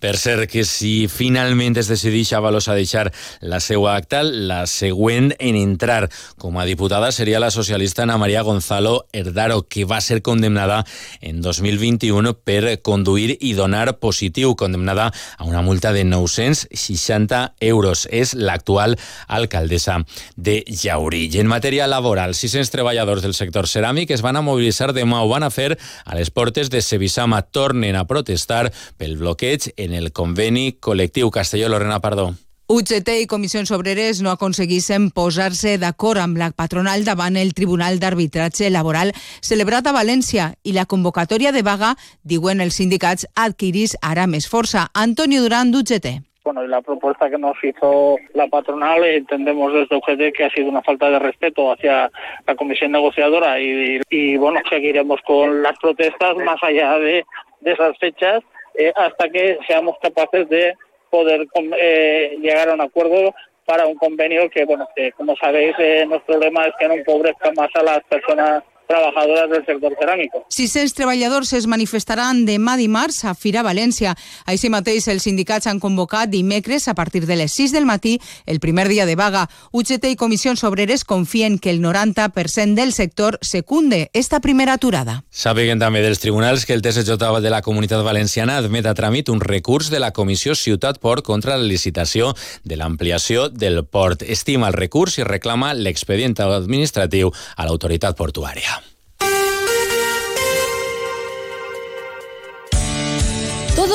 Per 0.00 0.16
cert, 0.20 0.48
que 0.50 0.64
si 0.68 1.06
finalment 1.08 1.76
es 1.80 1.88
decideix 1.88 2.32
Avalos 2.36 2.68
a 2.68 2.76
deixar 2.76 3.10
la 3.40 3.60
seva 3.64 3.94
acta, 3.96 4.22
la 4.22 4.66
següent 4.68 5.32
en 5.38 5.56
entrar 5.56 6.10
com 6.38 6.58
a 6.58 6.66
diputada 6.68 7.10
seria 7.12 7.40
la 7.40 7.50
socialista 7.50 8.04
Ana 8.04 8.18
María 8.18 8.42
Gonzalo 8.42 9.06
Herdaro, 9.12 9.62
que 9.68 9.84
va 9.84 10.00
ser 10.00 10.20
condemnada 10.22 10.84
en 11.20 11.40
2021 11.42 12.34
per 12.44 12.80
conduir 12.82 13.38
i 13.40 13.54
donar 13.54 13.98
positiu, 13.98 14.54
condemnada 14.56 15.12
a 15.38 15.44
una 15.44 15.62
multa 15.62 15.92
de 15.92 16.04
960 16.04 17.54
euros. 17.60 18.06
És 18.10 18.34
l'actual 18.34 18.98
alcaldessa 19.28 20.02
de 20.36 20.62
Llaurí. 20.66 21.26
I 21.32 21.40
en 21.40 21.50
matèria 21.50 21.88
laboral, 21.88 22.34
600 22.34 22.70
treballadors 22.72 23.24
del 23.24 23.34
sector 23.34 23.68
ceràmic 23.70 24.12
es 24.14 24.22
van 24.24 24.36
a 24.36 24.44
mobilitzar 24.44 24.92
demà, 24.96 25.22
ho 25.22 25.30
van 25.32 25.46
a 25.46 25.50
fer 25.50 25.72
a 26.04 26.18
les 26.18 26.30
portes 26.30 26.70
de 26.70 26.82
Sevisama. 26.82 27.42
Tornen 27.42 27.96
a 27.96 28.06
protestar 28.06 28.70
pel 29.00 29.16
bloqueig 29.16 29.70
en 29.86 29.94
el 29.94 30.12
conveni 30.12 30.74
col·lectiu 30.82 31.30
Castelló-Lorena 31.30 32.00
Pardó. 32.02 32.32
UGT 32.66 33.12
i 33.22 33.26
Comissions 33.30 33.70
Obreres 33.70 34.18
no 34.26 34.32
aconseguissin 34.32 35.12
posar-se 35.14 35.76
d'acord 35.78 36.18
amb 36.18 36.40
la 36.40 36.48
patronal 36.50 37.04
davant 37.06 37.36
el 37.38 37.52
Tribunal 37.54 38.00
d'Arbitratge 38.02 38.72
Laboral 38.74 39.12
celebrat 39.38 39.86
a 39.86 39.92
València 39.94 40.48
i 40.66 40.74
la 40.74 40.82
convocatòria 40.90 41.52
de 41.54 41.62
vaga, 41.62 41.92
diuen 42.26 42.58
els 42.64 42.74
sindicats, 42.82 43.28
adquirís 43.38 43.94
ara 44.02 44.26
més 44.26 44.50
força. 44.50 44.88
Antonio 44.94 45.44
Durán, 45.44 45.70
d'UGT. 45.70 46.18
Bueno, 46.42 46.64
y 46.64 46.68
la 46.68 46.82
propuesta 46.82 47.30
que 47.30 47.38
nos 47.38 47.56
hizo 47.62 48.18
la 48.34 48.48
patronal 48.48 49.04
entendemos 49.04 49.72
desde 49.72 49.94
UGT 49.94 50.34
que 50.34 50.44
ha 50.44 50.50
sido 50.50 50.68
una 50.68 50.82
falta 50.82 51.08
de 51.08 51.20
respeto 51.20 51.70
hacia 51.72 52.10
la 52.46 52.54
comisión 52.56 52.90
negociadora 52.90 53.60
y, 53.60 54.00
y 54.10 54.36
bueno, 54.38 54.58
seguiremos 54.68 55.20
con 55.24 55.62
las 55.62 55.78
protestas 55.78 56.36
más 56.38 56.60
allá 56.62 56.98
de, 56.98 57.24
de 57.60 57.72
esas 57.72 57.96
fechas 57.98 58.42
eh, 58.78 58.92
hasta 58.94 59.28
que 59.28 59.58
seamos 59.66 59.96
capaces 60.00 60.48
de 60.48 60.74
poder 61.10 61.46
eh, 61.78 62.36
llegar 62.40 62.68
a 62.68 62.74
un 62.74 62.80
acuerdo 62.80 63.34
para 63.64 63.86
un 63.86 63.96
convenio 63.96 64.48
que, 64.48 64.64
bueno, 64.64 64.88
que 64.94 65.12
como 65.12 65.36
sabéis, 65.36 65.74
eh, 65.78 66.04
nuestro 66.06 66.38
lema 66.38 66.66
es 66.66 66.74
que 66.78 66.88
no 66.88 66.94
empobrezca 66.94 67.50
más 67.52 67.70
a 67.74 67.82
las 67.82 68.04
personas 68.04 68.62
treballadores 68.86 69.50
del 69.50 69.64
sector 69.66 69.94
ceràmico. 69.98 70.44
600 70.48 70.94
treballadors 70.96 71.52
es 71.58 71.66
manifestaran 71.66 72.44
demà 72.46 72.76
dimarts 72.78 73.24
a 73.24 73.34
Fira 73.34 73.64
València. 73.66 74.14
Així 74.46 74.70
mateix, 74.72 75.08
els 75.12 75.26
sindicats 75.26 75.66
han 75.66 75.80
convocat 75.80 76.30
dimecres 76.30 76.88
a 76.88 76.94
partir 76.94 77.26
de 77.26 77.36
les 77.36 77.52
6 77.52 77.74
del 77.74 77.86
matí 77.86 78.16
el 78.46 78.60
primer 78.60 78.88
dia 78.88 79.06
de 79.06 79.16
vaga. 79.16 79.46
UGT 79.72 80.12
i 80.12 80.16
Comissions 80.16 80.64
Obreres 80.64 81.04
confien 81.04 81.58
que 81.58 81.70
el 81.70 81.80
90% 81.82 82.74
del 82.74 82.92
sector 82.92 83.38
secunde 83.42 84.10
esta 84.12 84.40
primera 84.40 84.74
aturada. 84.74 85.22
Sabeguen 85.30 85.80
també 85.82 86.02
dels 86.04 86.20
tribunals 86.22 86.66
que 86.66 86.74
el 86.74 86.82
TSJ 86.82 87.16
de 87.42 87.50
la 87.50 87.62
Comunitat 87.62 88.04
Valenciana 88.04 88.58
admet 88.58 88.86
a 88.86 88.94
tràmit 88.94 89.30
un 89.32 89.40
recurs 89.40 89.90
de 89.90 90.00
la 90.00 90.12
Comissió 90.12 90.54
Ciutat 90.54 90.98
Port 90.98 91.24
contra 91.24 91.56
la 91.56 91.66
licitació 91.66 92.34
de 92.64 92.76
l'ampliació 92.76 93.48
del 93.48 93.84
port. 93.84 94.22
Estima 94.22 94.68
el 94.68 94.78
recurs 94.78 95.18
i 95.18 95.24
reclama 95.24 95.74
l'expedient 95.74 96.36
administratiu 96.36 97.32
a 97.56 97.66
l'autoritat 97.66 98.16
portuària. 98.16 98.75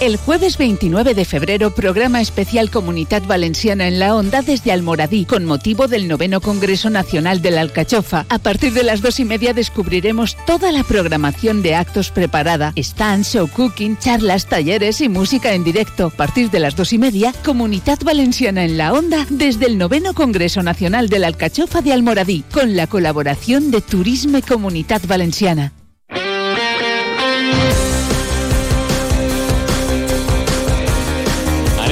El 0.00 0.16
jueves 0.16 0.58
29 0.58 1.12
de 1.14 1.24
febrero, 1.24 1.74
programa 1.74 2.20
especial 2.20 2.70
Comunidad 2.70 3.24
Valenciana 3.26 3.88
en 3.88 3.98
la 3.98 4.14
Onda 4.14 4.42
desde 4.42 4.70
Almoradí, 4.70 5.24
con 5.24 5.44
motivo 5.44 5.88
del 5.88 6.06
noveno 6.06 6.40
Congreso 6.40 6.88
Nacional 6.88 7.42
de 7.42 7.50
la 7.50 7.62
Alcachofa. 7.62 8.24
A 8.28 8.38
partir 8.38 8.72
de 8.74 8.84
las 8.84 9.02
dos 9.02 9.18
y 9.18 9.24
media 9.24 9.54
descubriremos 9.54 10.36
toda 10.46 10.70
la 10.70 10.84
programación 10.84 11.62
de 11.62 11.74
actos 11.74 12.12
preparada, 12.12 12.72
stands, 12.76 13.32
show 13.32 13.48
cooking, 13.48 13.96
charlas, 13.98 14.46
talleres 14.46 15.00
y 15.00 15.08
música 15.08 15.52
en 15.52 15.64
directo. 15.64 16.06
A 16.06 16.10
partir 16.10 16.48
de 16.50 16.60
las 16.60 16.76
dos 16.76 16.92
y 16.92 16.98
media, 16.98 17.34
Comunidad 17.44 17.98
Valenciana 18.04 18.64
en 18.64 18.78
la 18.78 18.92
Onda 18.92 19.26
desde 19.30 19.66
el 19.66 19.78
noveno 19.78 20.14
Congreso 20.14 20.62
Nacional 20.62 21.08
de 21.08 21.18
la 21.18 21.26
Alcachofa 21.26 21.82
de 21.82 21.92
Almoradí, 21.92 22.44
con 22.52 22.76
la 22.76 22.86
colaboración 22.86 23.72
de 23.72 23.80
Turisme 23.80 24.42
Comunidad 24.42 25.02
Valenciana. 25.08 25.72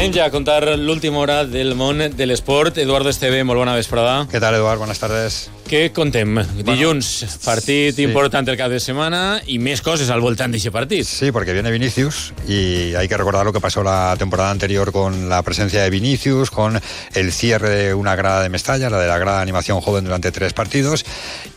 Anem 0.06 0.14
ja 0.14 0.26
a 0.28 0.30
contar 0.30 0.62
l'última 0.78 1.18
hora 1.18 1.40
del 1.50 1.74
món 1.74 1.98
de 1.98 2.28
l'esport. 2.30 2.78
Eduardo 2.78 3.10
Esteve, 3.10 3.42
molt 3.42 3.58
bona 3.58 3.74
vesprada. 3.74 4.28
¿Qué 4.30 4.38
tal, 4.38 4.54
Eduard? 4.54 4.78
Buenas 4.78 5.02
tardes. 5.02 5.48
Què 5.66 5.88
contem? 5.90 6.36
Dilluns, 6.62 7.08
partit 7.42 7.96
sí. 7.96 8.04
important 8.06 8.46
el 8.46 8.54
cap 8.54 8.70
de 8.70 8.78
setmana 8.78 9.40
i 9.50 9.56
més 9.58 9.80
coses 9.82 10.12
al 10.14 10.20
voltant 10.22 10.52
d'aquest 10.54 10.70
partit. 10.70 11.02
Sí, 11.02 11.32
porque 11.34 11.52
viene 11.56 11.72
Vinicius 11.74 12.32
y 12.46 12.94
hay 12.94 13.08
que 13.08 13.16
recordar 13.16 13.44
lo 13.44 13.52
que 13.52 13.58
pasó 13.58 13.82
la 13.82 14.14
temporada 14.16 14.52
anterior 14.52 14.92
con 14.92 15.28
la 15.28 15.42
presencia 15.42 15.82
de 15.82 15.90
Vinicius, 15.90 16.52
con 16.52 16.80
el 17.14 17.32
cierre 17.32 17.70
de 17.70 17.94
una 17.94 18.14
grada 18.14 18.44
de 18.44 18.48
Mestalla, 18.48 18.90
la 18.90 19.00
de 19.00 19.08
la 19.08 19.18
grada 19.18 19.38
de 19.38 19.42
animación 19.42 19.80
joven 19.80 20.04
durante 20.04 20.30
tres 20.30 20.52
partidos. 20.52 21.04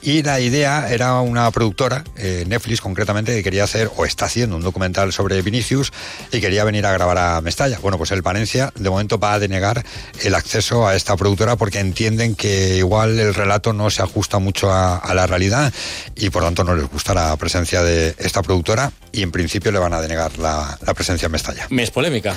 Y 0.02 0.24
la 0.24 0.40
idea 0.40 0.92
era 0.92 1.22
una 1.22 1.52
productora, 1.52 2.04
eh, 2.18 2.46
Netflix 2.48 2.82
concretamente, 2.82 3.36
que 3.36 3.44
quería 3.44 3.66
hacer 3.66 3.92
o 3.96 4.06
está 4.06 4.26
haciendo 4.26 4.56
un 4.56 4.64
documental 4.64 5.14
sobre 5.14 5.40
Vinicius 5.44 5.94
y 6.32 6.42
quería 6.42 6.64
venir 6.64 6.88
a 6.88 6.94
grabar 6.94 7.20
a 7.20 7.42
Mestalla. 7.42 7.78
Bueno, 7.80 8.00
pues 8.00 8.10
el 8.10 8.24
Valencia 8.24 8.74
de 8.76 8.90
momento 8.90 9.20
va 9.20 9.34
a 9.34 9.40
denegar 9.40 9.86
el 10.24 10.34
acceso 10.34 10.88
a 10.88 10.96
esta 10.96 11.16
productora 11.16 11.58
porque 11.58 11.78
entienden 11.80 12.34
que 12.34 12.78
igual 12.78 13.20
el 13.20 13.36
relato 13.36 13.72
no 13.72 13.92
se 13.92 13.99
ajusta 14.04 14.40
mucho 14.40 14.72
a, 14.72 14.98
a 14.98 15.14
la 15.14 15.28
realidad 15.28 15.74
y 16.16 16.30
por 16.30 16.44
tanto 16.44 16.64
no 16.64 16.76
les 16.76 16.90
gusta 16.90 17.14
la 17.14 17.36
presencia 17.38 17.84
de 17.84 18.16
esta 18.18 18.42
productora 18.42 18.92
y 19.12 19.24
en 19.24 19.32
principio 19.32 19.72
le 19.72 19.80
van 19.80 19.94
a 19.94 20.02
denegar 20.02 20.38
la, 20.38 20.78
la 20.86 20.94
presencia 20.94 21.26
en 21.26 21.32
Mestalla. 21.32 21.68
Més 21.70 21.92
polèmica. 21.92 22.36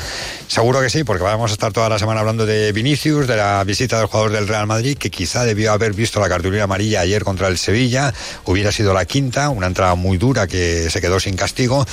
Seguro 0.48 0.80
que 0.80 0.90
sí, 0.90 1.04
porque 1.04 1.24
vamos 1.24 1.50
a 1.50 1.54
estar 1.54 1.72
toda 1.72 1.88
la 1.88 1.98
semana 1.98 2.20
hablando 2.20 2.46
de 2.46 2.72
Vinicius, 2.72 3.26
de 3.26 3.36
la 3.36 3.62
visita 3.64 3.98
del 3.98 4.06
jugador 4.06 4.32
del 4.32 4.48
Real 4.48 4.66
Madrid, 4.66 4.96
que 4.96 5.10
quizá 5.10 5.44
debió 5.44 5.72
haber 5.72 5.92
visto 5.92 6.20
la 6.20 6.28
cartulina 6.28 6.64
amarilla 6.64 7.00
ayer 7.00 7.24
contra 7.24 7.48
el 7.48 7.58
Sevilla, 7.58 8.12
hubiera 8.44 8.72
sido 8.72 8.94
la 8.94 9.04
quinta, 9.04 9.50
una 9.50 9.66
entrada 9.66 9.94
muy 9.94 10.18
dura 10.18 10.46
que 10.46 10.88
se 10.90 11.00
quedó 11.00 11.20
sin 11.20 11.36
castigo 11.36 11.84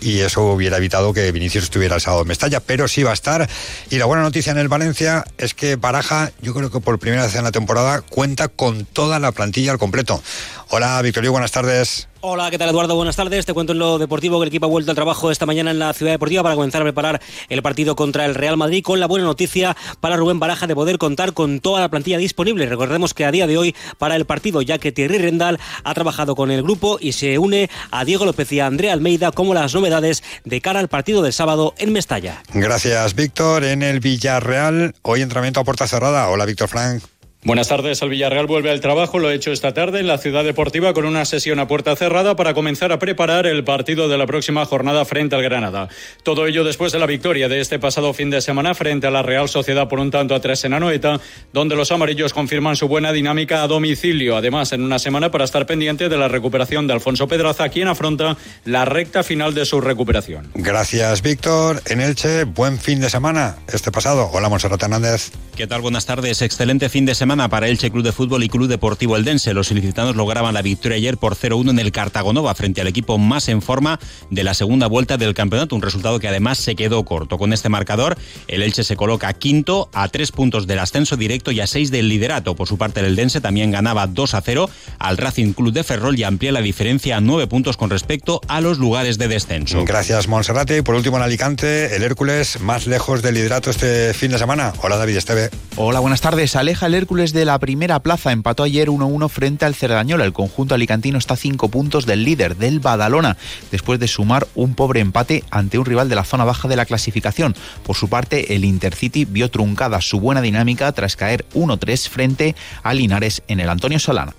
y 0.00 0.20
eso 0.20 0.42
hubiera 0.44 0.76
evitado 0.76 1.12
que 1.12 1.32
Vinicius 1.32 1.64
estuviera 1.64 1.96
el 1.96 2.00
sábado 2.00 2.22
en 2.22 2.28
Mestalla, 2.28 2.60
pero 2.60 2.86
sí 2.88 3.02
va 3.02 3.10
a 3.10 3.14
estar. 3.14 3.48
Y 3.90 3.98
la 3.98 4.06
buena 4.06 4.22
noticia 4.22 4.52
en 4.52 4.58
el 4.58 4.68
Valencia 4.68 5.24
es 5.36 5.54
que 5.54 5.76
Baraja, 5.76 6.32
yo 6.40 6.54
creo 6.54 6.70
que 6.70 6.80
por 6.80 6.98
primera 6.98 7.24
vez 7.24 7.34
en 7.34 7.44
la 7.44 7.52
temporada, 7.52 8.02
cuenta 8.02 8.48
con 8.48 8.84
toda 8.84 9.17
la 9.22 9.32
plantilla 9.32 9.72
al 9.72 9.78
completo. 9.78 10.22
Hola, 10.70 11.00
Victorio, 11.02 11.32
buenas 11.32 11.52
tardes. 11.52 12.08
Hola, 12.20 12.50
¿qué 12.50 12.58
tal 12.58 12.68
Eduardo? 12.70 12.96
Buenas 12.96 13.14
tardes. 13.14 13.46
Te 13.46 13.54
cuento 13.54 13.72
en 13.72 13.78
lo 13.78 13.96
deportivo 13.96 14.38
que 14.38 14.42
el 14.42 14.48
equipo 14.48 14.66
ha 14.66 14.68
vuelto 14.68 14.90
al 14.90 14.96
trabajo 14.96 15.30
esta 15.30 15.46
mañana 15.46 15.70
en 15.70 15.78
la 15.78 15.92
Ciudad 15.92 16.10
Deportiva 16.10 16.42
para 16.42 16.56
comenzar 16.56 16.82
a 16.82 16.84
preparar 16.84 17.20
el 17.48 17.62
partido 17.62 17.94
contra 17.94 18.24
el 18.24 18.34
Real 18.34 18.56
Madrid 18.56 18.82
con 18.82 18.98
la 18.98 19.06
buena 19.06 19.24
noticia 19.24 19.76
para 20.00 20.16
Rubén 20.16 20.40
Baraja 20.40 20.66
de 20.66 20.74
poder 20.74 20.98
contar 20.98 21.32
con 21.32 21.60
toda 21.60 21.80
la 21.80 21.88
plantilla 21.88 22.18
disponible. 22.18 22.66
Recordemos 22.66 23.14
que 23.14 23.24
a 23.24 23.30
día 23.30 23.46
de 23.46 23.56
hoy 23.56 23.76
para 23.98 24.16
el 24.16 24.26
partido, 24.26 24.62
ya 24.62 24.78
que 24.78 24.90
Thierry 24.90 25.18
Rendal 25.18 25.60
ha 25.84 25.94
trabajado 25.94 26.34
con 26.34 26.50
el 26.50 26.64
grupo 26.64 26.98
y 27.00 27.12
se 27.12 27.38
une 27.38 27.70
a 27.92 28.04
Diego 28.04 28.24
López 28.24 28.50
y 28.50 28.58
a 28.58 28.66
Andrea 28.66 28.94
Almeida 28.94 29.30
como 29.30 29.54
las 29.54 29.72
novedades 29.74 30.24
de 30.44 30.60
cara 30.60 30.80
al 30.80 30.88
partido 30.88 31.22
del 31.22 31.32
sábado 31.32 31.74
en 31.78 31.92
Mestalla. 31.92 32.42
Gracias, 32.52 33.14
Víctor. 33.14 33.62
En 33.62 33.84
el 33.84 34.00
Villarreal, 34.00 34.94
hoy 35.02 35.22
entrenamiento 35.22 35.60
a 35.60 35.64
puerta 35.64 35.86
cerrada. 35.86 36.28
Hola, 36.28 36.46
Víctor 36.46 36.68
Frank. 36.68 37.02
Buenas 37.44 37.68
tardes. 37.68 38.02
El 38.02 38.08
Villarreal 38.08 38.48
vuelve 38.48 38.68
al 38.72 38.80
trabajo. 38.80 39.20
Lo 39.20 39.28
ha 39.28 39.32
hecho 39.32 39.52
esta 39.52 39.72
tarde 39.72 40.00
en 40.00 40.08
la 40.08 40.18
Ciudad 40.18 40.42
Deportiva 40.42 40.92
con 40.92 41.04
una 41.04 41.24
sesión 41.24 41.60
a 41.60 41.68
puerta 41.68 41.94
cerrada 41.94 42.34
para 42.34 42.52
comenzar 42.52 42.90
a 42.90 42.98
preparar 42.98 43.46
el 43.46 43.62
partido 43.62 44.08
de 44.08 44.18
la 44.18 44.26
próxima 44.26 44.64
jornada 44.64 45.04
frente 45.04 45.36
al 45.36 45.44
Granada. 45.44 45.88
Todo 46.24 46.48
ello 46.48 46.64
después 46.64 46.90
de 46.90 46.98
la 46.98 47.06
victoria 47.06 47.48
de 47.48 47.60
este 47.60 47.78
pasado 47.78 48.12
fin 48.12 48.28
de 48.30 48.40
semana 48.40 48.74
frente 48.74 49.06
a 49.06 49.12
la 49.12 49.22
Real 49.22 49.48
Sociedad 49.48 49.86
por 49.86 50.00
un 50.00 50.10
tanto 50.10 50.34
a 50.34 50.40
tres 50.40 50.64
en 50.64 50.74
Anoeta, 50.74 51.20
donde 51.52 51.76
los 51.76 51.92
amarillos 51.92 52.32
confirman 52.32 52.74
su 52.74 52.88
buena 52.88 53.12
dinámica 53.12 53.62
a 53.62 53.68
domicilio. 53.68 54.36
Además, 54.36 54.72
en 54.72 54.82
una 54.82 54.98
semana 54.98 55.30
para 55.30 55.44
estar 55.44 55.64
pendiente 55.64 56.08
de 56.08 56.16
la 56.16 56.26
recuperación 56.26 56.88
de 56.88 56.94
Alfonso 56.94 57.28
Pedraza, 57.28 57.68
quien 57.68 57.86
afronta 57.86 58.36
la 58.64 58.84
recta 58.84 59.22
final 59.22 59.54
de 59.54 59.64
su 59.64 59.80
recuperación. 59.80 60.50
Gracias, 60.54 61.22
Víctor. 61.22 61.82
En 61.86 62.00
Elche, 62.00 62.42
buen 62.42 62.80
fin 62.80 63.00
de 63.00 63.08
semana 63.08 63.58
este 63.72 63.92
pasado. 63.92 64.28
Hola, 64.32 64.48
Monserrat 64.48 64.82
Hernández. 64.82 65.30
¿Qué 65.56 65.68
tal? 65.68 65.82
Buenas 65.82 66.04
tardes. 66.04 66.42
Excelente 66.42 66.88
fin 66.88 67.06
de 67.06 67.14
semana 67.14 67.27
para 67.28 67.68
Elche 67.68 67.90
Club 67.90 68.04
de 68.04 68.12
Fútbol 68.12 68.42
y 68.42 68.48
Club 68.48 68.68
Deportivo 68.68 69.14
Eldense. 69.14 69.52
Los 69.52 69.70
ilicitanos 69.70 70.16
lograban 70.16 70.54
la 70.54 70.62
victoria 70.62 70.96
ayer 70.96 71.18
por 71.18 71.36
0-1 71.36 71.70
en 71.70 71.78
el 71.78 71.92
Cartagonova 71.92 72.54
frente 72.54 72.80
al 72.80 72.86
equipo 72.86 73.18
más 73.18 73.48
en 73.48 73.60
forma 73.60 74.00
de 74.30 74.44
la 74.44 74.54
segunda 74.54 74.86
vuelta 74.86 75.18
del 75.18 75.34
campeonato, 75.34 75.76
un 75.76 75.82
resultado 75.82 76.20
que 76.20 76.28
además 76.28 76.56
se 76.56 76.74
quedó 76.74 77.04
corto. 77.04 77.36
Con 77.36 77.52
este 77.52 77.68
marcador, 77.68 78.16
el 78.46 78.62
Elche 78.62 78.82
se 78.82 78.96
coloca 78.96 79.30
quinto 79.34 79.90
a 79.92 80.08
tres 80.08 80.32
puntos 80.32 80.66
del 80.66 80.78
ascenso 80.78 81.18
directo 81.18 81.50
y 81.50 81.60
a 81.60 81.66
seis 81.66 81.90
del 81.90 82.08
liderato. 82.08 82.56
Por 82.56 82.66
su 82.66 82.78
parte, 82.78 83.00
el 83.00 83.06
Eldense 83.06 83.42
también 83.42 83.70
ganaba 83.70 84.08
2-0 84.08 84.70
al 84.98 85.16
Racing 85.18 85.52
Club 85.52 85.74
de 85.74 85.84
Ferrol 85.84 86.18
y 86.18 86.24
amplía 86.24 86.50
la 86.50 86.62
diferencia 86.62 87.18
a 87.18 87.20
nueve 87.20 87.46
puntos 87.46 87.76
con 87.76 87.90
respecto 87.90 88.40
a 88.48 88.62
los 88.62 88.78
lugares 88.78 89.18
de 89.18 89.28
descenso. 89.28 89.84
Gracias, 89.84 90.28
Monserrate. 90.28 90.78
Y 90.78 90.82
por 90.82 90.94
último, 90.94 91.18
en 91.18 91.24
Alicante, 91.24 91.94
el 91.94 92.02
Hércules 92.02 92.58
más 92.60 92.86
lejos 92.86 93.20
del 93.20 93.34
liderato 93.34 93.68
este 93.68 94.14
fin 94.14 94.30
de 94.30 94.38
semana. 94.38 94.72
Hola, 94.82 94.96
David 94.96 95.18
Esteve. 95.18 95.50
Hola, 95.76 96.00
buenas 96.00 96.22
tardes. 96.22 96.56
Aleja 96.56 96.86
el 96.86 96.94
Hércules 96.94 97.17
de 97.18 97.44
la 97.44 97.58
primera 97.58 97.98
plaza. 97.98 98.30
Empató 98.30 98.62
ayer 98.62 98.88
1-1 98.88 99.28
frente 99.28 99.64
al 99.64 99.74
Cerdañola. 99.74 100.24
El 100.24 100.32
conjunto 100.32 100.76
alicantino 100.76 101.18
está 101.18 101.34
a 101.34 101.36
cinco 101.36 101.68
puntos 101.68 102.06
del 102.06 102.24
líder, 102.24 102.56
del 102.56 102.78
Badalona, 102.78 103.36
después 103.72 103.98
de 103.98 104.06
sumar 104.06 104.46
un 104.54 104.74
pobre 104.76 105.00
empate 105.00 105.42
ante 105.50 105.78
un 105.78 105.84
rival 105.84 106.08
de 106.08 106.14
la 106.14 106.24
zona 106.24 106.44
baja 106.44 106.68
de 106.68 106.76
la 106.76 106.86
clasificación. 106.86 107.56
Por 107.82 107.96
su 107.96 108.08
parte, 108.08 108.54
el 108.54 108.64
Intercity 108.64 109.24
vio 109.24 109.50
truncada 109.50 110.00
su 110.00 110.20
buena 110.20 110.40
dinámica 110.40 110.92
tras 110.92 111.16
caer 111.16 111.44
1-3 111.54 112.08
frente 112.08 112.54
a 112.84 112.94
Linares 112.94 113.42
en 113.48 113.58
el 113.58 113.68
Antonio 113.68 113.98
Solana. 113.98 114.34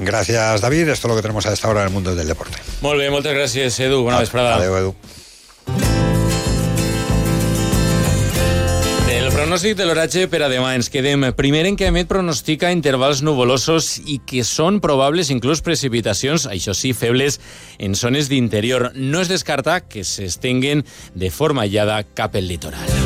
Gracias, 0.00 0.60
David. 0.60 0.88
Esto 0.88 1.06
es 1.06 1.10
lo 1.10 1.16
que 1.16 1.22
tenemos 1.22 1.46
a 1.46 1.52
esta 1.52 1.68
hora 1.68 1.82
en 1.82 1.86
el 1.86 1.92
mundo 1.92 2.14
del 2.16 2.26
deporte. 2.26 2.58
Molt 2.82 2.98
bé, 2.98 3.10
moltes 3.14 3.36
gràcies, 3.36 3.78
Edu. 3.78 4.02
Bona 4.02 4.18
vesprada. 4.18 4.56
Adéu, 4.56 4.76
Edu. 4.76 6.01
Pronòstic 9.52 9.74
de 9.76 9.84
l'oratge 9.84 10.20
per 10.32 10.38
a 10.40 10.46
demà 10.48 10.70
ens 10.72 10.86
quedem. 10.88 11.26
Primer 11.36 11.66
en 11.68 11.76
què 11.76 11.90
emet 11.90 12.08
pronostica 12.08 12.70
intervals 12.72 13.20
nuvolosos 13.20 13.98
i 14.08 14.16
que 14.24 14.46
són 14.48 14.78
probables 14.80 15.28
inclús 15.28 15.60
precipitacions, 15.60 16.46
això 16.48 16.72
sí, 16.72 16.94
febles, 16.96 17.36
en 17.76 17.92
zones 17.92 18.32
d'interior. 18.32 18.94
No 18.96 19.20
es 19.20 19.28
descarta 19.28 19.82
que 19.84 20.06
s'estenguen 20.08 20.86
de 21.12 21.28
forma 21.28 21.66
aïllada 21.66 22.00
cap 22.16 22.40
al 22.40 22.48
litoral. 22.48 22.96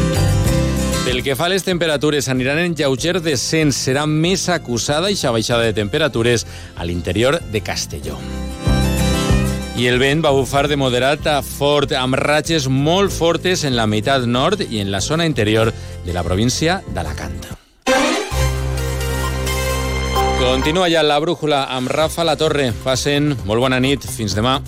Pel 1.02 1.24
que 1.26 1.34
fa 1.34 1.50
a 1.50 1.56
les 1.56 1.66
temperatures, 1.66 2.30
aniran 2.30 2.62
en 2.62 2.78
lleuger 2.78 3.18
descens. 3.26 3.74
Serà 3.74 4.06
més 4.06 4.46
acusada 4.46 5.10
i 5.10 5.18
baixada 5.18 5.66
de 5.66 5.74
temperatures 5.74 6.46
a 6.76 6.86
l'interior 6.86 7.42
de 7.50 7.60
Castelló. 7.60 8.22
I 9.76 9.90
el 9.90 9.98
vent 10.00 10.22
va 10.24 10.30
bufar 10.32 10.62
de 10.70 10.76
moderat 10.80 11.26
a 11.28 11.42
fort, 11.44 11.90
amb 11.92 12.16
ratxes 12.16 12.64
molt 12.72 13.12
fortes 13.12 13.60
en 13.68 13.76
la 13.76 13.84
meitat 13.84 14.24
nord 14.24 14.62
i 14.64 14.80
en 14.80 14.88
la 14.90 15.02
zona 15.04 15.26
interior 15.28 15.68
de 16.06 16.14
la 16.16 16.24
província 16.24 16.78
d'Alacant. 16.96 17.36
Continua 20.40 20.88
ja 20.88 21.04
la 21.04 21.20
brújula 21.20 21.66
amb 21.76 21.92
Rafa 21.92 22.24
La 22.24 22.38
Torre. 22.40 22.70
Passen 22.84 23.34
molt 23.44 23.60
bona 23.60 23.80
nit. 23.80 24.08
Fins 24.16 24.32
demà. 24.36 24.62